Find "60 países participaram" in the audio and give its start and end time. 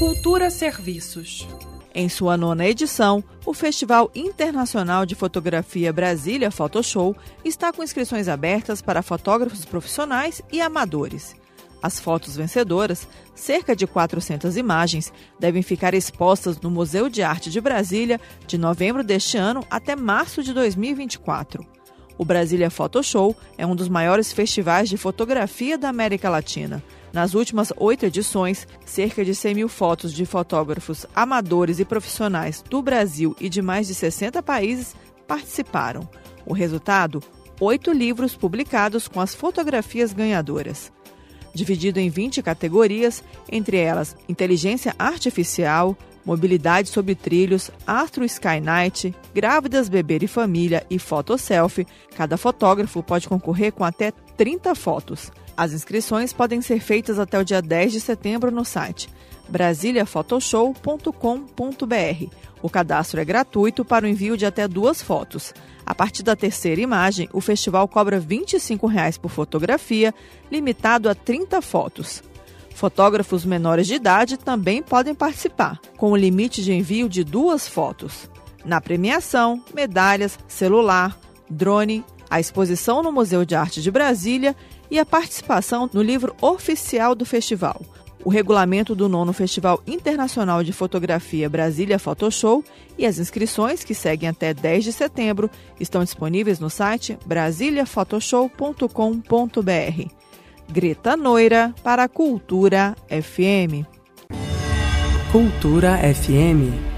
33.94-36.06